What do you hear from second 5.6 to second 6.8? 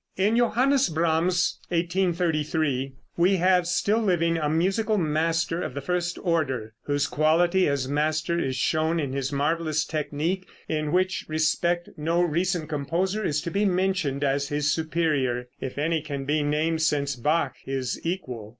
of the first order,